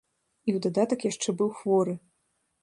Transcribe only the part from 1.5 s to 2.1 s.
хворы.